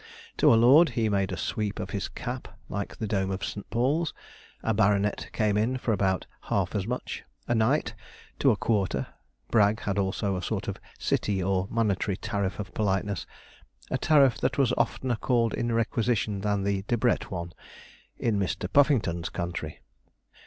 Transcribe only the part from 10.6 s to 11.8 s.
of City or